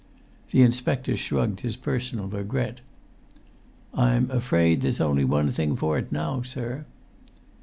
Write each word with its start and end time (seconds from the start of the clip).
The 0.49 0.63
inspector 0.63 1.15
shrugged 1.15 1.59
his 1.59 1.75
personal 1.75 2.25
regret. 2.27 2.81
"I'm 3.93 4.31
afraid 4.31 4.81
there's 4.81 4.99
only 4.99 5.23
one 5.25 5.51
thing 5.51 5.75
for 5.75 5.95
it 5.99 6.11
now, 6.11 6.41
sir." 6.41 6.85